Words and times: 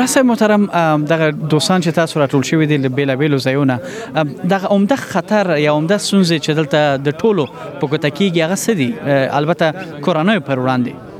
راست 0.00 0.18
محترم 0.30 0.62
دغه 1.12 1.26
دوستان 1.52 1.78
چې 1.84 1.90
تاسو 2.00 2.14
راټول 2.24 2.42
شوی 2.50 2.66
دي 2.72 2.76
بیلابیلو 2.98 3.38
ځایونه 3.46 3.76
دغه 4.52 4.66
عمده 4.76 4.96
خطر 5.14 5.44
یا 5.66 5.70
عمده 5.78 5.96
سونځ 6.08 6.28
چې 6.44 6.50
دلته 6.58 6.80
د 7.06 7.08
ټولو 7.20 7.44
په 7.80 7.84
کوټه 7.90 8.10
کې 8.16 8.42
هغه 8.44 8.56
سدي 8.66 8.90
البته 9.38 9.66
کورونه 10.08 10.38
پر 10.50 10.58
وړاندې 10.64 11.13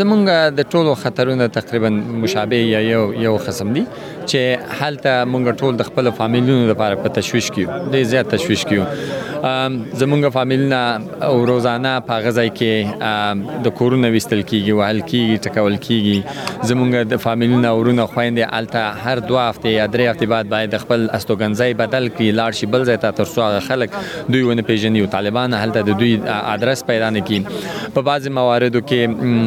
زمونږ 0.00 0.28
د 0.58 0.70
ټولو 0.72 0.92
خطرونه 1.04 1.46
تقریبا 1.58 1.90
مشابه 2.22 2.58
یا 2.72 2.80
یو 2.92 3.02
یو 3.26 3.36
قسم 3.46 3.72
دي 3.78 3.82
چې 3.90 4.78
حالته 4.80 5.12
مونږ 5.32 5.44
ټول 5.62 5.72
د 5.80 5.88
خپل 5.88 6.10
فامیلونو 6.18 6.68
لپاره 6.72 6.94
په 7.04 7.08
تشويش 7.18 7.48
کې 7.50 7.92
ډېر 7.94 8.04
زیات 8.12 8.28
تشويش 8.34 8.64
کې 8.70 9.98
زمونږ 10.02 10.30
فامیلنا 10.36 10.80
او 11.28 11.44
روزانه 11.50 11.94
په 12.10 12.24
غزای 12.26 12.50
کې 12.60 13.64
د 13.68 13.74
کورونا 13.80 14.12
وستل 14.16 14.42
کیږي 14.42 14.76
وهل 14.80 15.00
کیږي 15.12 15.42
ټکول 15.48 15.78
کیږي 15.88 16.68
زمونږ 16.72 17.10
د 17.14 17.22
فامیلنا 17.26 17.74
ورونه 17.78 18.06
خويندې 18.14 18.54
الته 18.60 19.08
هر 19.08 19.24
دوه 19.30 19.48
هفته 19.48 19.74
یا 19.76 19.86
درې 19.86 20.12
هفته 20.12 20.26
بعد 20.34 20.48
باید 20.54 20.78
خپل 20.84 21.06
استوګنځي 21.18 21.78
بدل 21.82 22.08
کړي 22.08 22.38
لاړ 22.40 22.52
شي 22.60 22.70
بل 22.76 22.84
ځای 22.90 23.00
ته 23.06 23.16
تر 23.22 23.30
څو 23.36 23.68
خلک 23.70 23.98
دوی 24.32 24.42
ونه 24.48 24.62
پیژني 24.72 25.00
او 25.04 25.10
طالبان 25.18 25.54
هلته 25.62 25.80
د 25.90 25.98
دوی 26.04 26.12
آدرس 26.38 26.84
پیدا 26.92 27.10
نه 27.18 27.24
کړي 27.30 27.90
په 27.98 28.06
بعض 28.10 28.28
مواردو 28.40 28.80
کې 28.80 29.39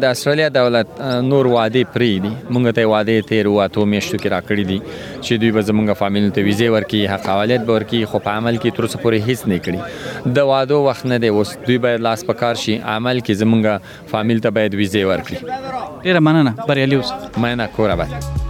د 0.00 0.04
استرالیا 0.04 0.48
دولت 0.48 1.00
نور 1.00 1.46
وعده 1.46 1.84
پری 1.84 2.20
دي 2.20 2.32
مونږ 2.50 2.72
ته 2.74 2.86
وعده 2.86 3.20
تیر 3.22 3.48
واتو 3.48 3.84
میشتو 3.84 4.16
کې 4.18 4.26
راکړي 4.26 4.64
دي 4.70 4.82
چې 5.22 5.32
دوی 5.32 5.50
به 5.52 5.62
زمونږ 5.62 5.92
فامیل 5.92 6.30
ته 6.30 6.42
ویزه 6.42 6.80
ورکړي 6.80 7.10
حق 7.10 7.26
حوالیت 7.26 7.60
به 7.64 7.78
ورکړي 7.80 8.04
خو 8.04 8.18
په 8.18 8.30
عمل 8.30 8.56
کې 8.58 8.72
تر 8.76 8.86
څه 8.86 8.96
پورې 9.02 9.20
هیڅ 9.28 9.48
نه 9.48 9.58
کړي 9.58 9.80
د 10.34 10.38
وادو 10.38 10.74
وخت 10.84 11.06
نه 11.06 11.16
دی 11.18 11.28
اوس 11.28 11.56
دوی 11.66 11.78
باید 11.78 12.00
لاس 12.00 12.24
په 12.24 12.32
کار 12.32 12.54
شي 12.54 12.76
عمل 12.78 13.20
کې 13.20 13.32
زمونږ 13.42 13.64
فامیل 14.12 14.38
ته 14.40 14.50
باید 14.50 14.74
ویزه 14.74 15.14
ورکړي 15.14 15.38
ډیره 16.04 16.18
مننه 16.20 16.54
بریالي 16.68 16.96
اوس 16.96 17.10
مننه 17.38 17.66
کوره 17.76 17.94
باید 17.96 18.45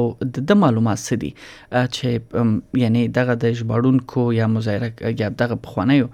د 0.52 0.62
معلومات 0.64 1.02
سدي 1.04 1.32
چې 1.40 2.78
یعنی 2.84 3.02
دغه 3.20 3.36
د 3.46 3.54
ژباړونکو 3.60 4.28
یا 4.38 4.48
مظاهره 4.56 5.16
یا 5.24 5.30
دغه 5.44 5.60
بخوانیو 5.68 6.08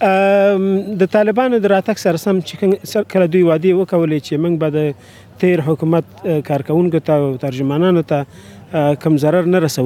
د 0.02 1.02
طالبانو 1.14 1.56
د 1.64 1.72
راتګ 1.74 1.96
سره 2.04 2.16
سم 2.24 2.36
چې 2.50 3.08
کله 3.14 3.26
دوی 3.32 3.42
وادي 3.48 3.72
وکولې 3.78 4.18
چې 4.26 4.42
موږ 4.42 4.54
به 4.62 4.68
د 4.76 5.28
تیر 5.42 5.60
حکومت 5.66 6.04
کارکونکو 6.48 7.00
ته 7.08 7.26
او 7.26 7.28
ترجمانانو 7.44 8.04
ته 8.12 8.84
کم 9.04 9.18
ضرر 9.24 9.44
نه 9.54 9.58
رسو 9.66 9.84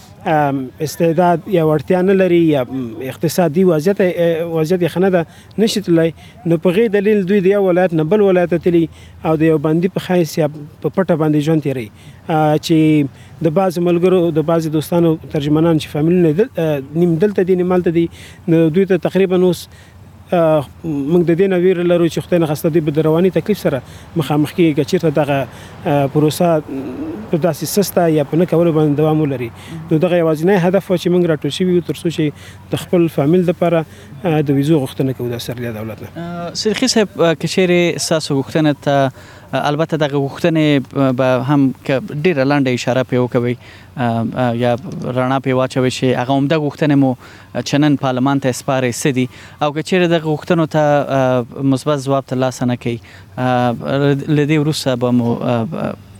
استعداد 0.81 1.39
یا 1.47 1.63
ورتیا 1.67 2.01
نه 2.01 2.13
لري 2.13 2.41
یا 2.49 2.65
اقتصادي 3.01 3.63
وضعیت 3.65 3.99
وضعیت 4.55 4.85
خنه 4.87 5.09
ده 5.09 5.21
نشي 5.57 5.81
تلای 5.81 6.13
نو 6.45 6.57
په 6.57 6.67
غي 6.69 6.87
دلیل 6.87 7.25
دوی 7.25 7.39
د 7.41 7.45
یو 7.45 7.63
ولایت 7.67 7.93
نه 7.93 8.03
بل 8.03 8.21
ولایت 8.21 8.53
تلی 8.55 8.87
او 9.25 9.35
د 9.35 9.41
یو 9.41 9.57
باندې 9.57 9.87
په 9.93 9.99
خایس 9.99 10.37
یا 10.37 10.47
په 10.81 10.89
پټه 10.89 11.15
باندې 11.15 11.37
ژوند 11.45 11.61
تیری 11.61 11.91
چې 12.27 12.79
د 13.45 13.53
باز 13.59 13.79
ملګرو 13.79 14.31
د 14.39 14.47
باز 14.49 14.67
دوستانو 14.77 15.15
ترجمانان 15.31 15.77
چې 15.79 15.87
فامیل 15.87 16.25
نه 16.25 17.03
نیم 17.03 17.15
دلته 17.25 17.43
دي 17.43 17.55
نیمالته 17.55 17.91
دي 17.91 18.09
دوی 18.47 18.85
ته 18.85 18.97
تقریبا 19.09 19.35
اوس 19.43 19.67
موږ 21.11 21.21
د 21.27 21.31
دې 21.39 21.47
نه 21.51 21.57
ویره 21.63 21.83
لرو 21.91 22.07
چې 22.13 22.19
خدای 22.27 22.39
نه 22.41 22.47
خسته 22.51 22.69
دی 22.73 22.79
به 22.85 23.01
رواني 23.01 23.29
تکلیف 23.37 23.57
سره 23.59 23.81
مخامخ 24.19 24.51
کیږي 24.57 24.83
چې 24.89 24.97
ته 25.03 25.09
دغه 25.15 26.11
پروسه 26.11 26.63
په 27.31 27.37
داسې 27.45 27.63
سسته 27.75 28.03
یا 28.17 28.23
په 28.23 28.37
نه 28.41 28.45
کولو 28.45 28.73
باندې 28.77 28.97
دوام 28.97 29.21
ولري 29.21 29.49
نو 29.91 29.97
دغه 29.97 30.15
یوازینی 30.17 30.55
هدف 30.67 30.91
و 30.91 30.97
چې 30.97 31.07
موږ 31.15 31.23
راټول 31.31 31.47
شوي 31.57 31.73
یو 31.73 31.85
ترڅو 31.87 32.11
چې 32.17 32.25
د 32.71 32.83
خپل 32.83 33.07
فامیل 33.15 33.45
لپاره 33.51 34.43
د 34.49 34.59
ویزو 34.59 34.83
غوښتنه 34.85 35.15
کوو 35.17 35.29
د 35.31 35.37
سرلیا 35.47 35.71
دولت 35.79 36.03
نه 36.03 36.51
سرخي 36.63 36.87
صاحب 36.95 37.17
کچېره 37.25 38.05
ساسو 38.09 38.41
غوښتنه 38.41 38.75
ته 38.83 39.11
البته 39.53 39.97
دغه 39.97 40.17
غوښتنې 40.27 40.91
به 41.19 41.43
هم 41.49 41.73
ډیره 42.23 42.43
لاندې 42.43 42.69
اشاره 42.73 43.03
پیو 43.11 43.27
کوي 43.35 43.53
یا 44.61 44.75
رڼا 45.15 45.39
په 45.45 45.53
واچوي 45.59 45.89
شي 45.97 46.09
هغه 46.15 46.37
هم 46.37 46.47
د 46.47 46.59
غوښتنې 46.63 46.95
مو 47.03 47.13
چنن 47.71 47.95
پارلمان 48.01 48.39
ته 48.47 48.51
سپارې 48.59 48.99
سدي 49.03 49.25
او 49.61 49.71
که 49.71 49.83
چیرې 49.91 50.11
د 50.15 50.27
غوښتنو 50.27 50.67
ته 50.75 51.63
مثبت 51.75 52.03
جواب 52.09 52.25
ترلاسه 52.33 52.65
نه 52.73 52.77
کوي 52.83 54.35
لدی 54.41 54.57
وروسته 54.65 54.95
به 55.05 55.11
مو 55.21 55.35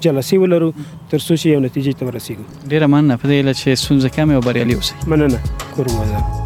جلسې 0.04 0.36
ولرو 0.42 0.70
تر 1.10 1.20
څو 1.26 1.34
چې 1.40 1.46
یو 1.54 1.60
نتیجې 1.66 1.94
ته 1.98 2.04
ورسیږو 2.08 2.46
ډیر 2.72 2.86
مننه 2.98 3.16
په 3.22 3.28
دې 3.32 3.40
لچې 3.48 3.72
سونځ 3.86 4.04
کم 4.20 4.28
او 4.36 4.42
بریالي 4.52 4.76
اوسئ 4.76 4.94
مننه 5.08 5.40
کوم 5.78 6.46